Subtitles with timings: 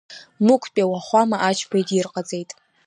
[0.45, 2.49] Мықәтәи ауахәама Ачба идирҟаҵеит.